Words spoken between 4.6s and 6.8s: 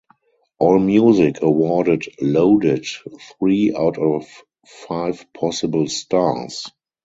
five possible stars.